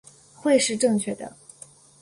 [0.33, 1.37] 会是正确的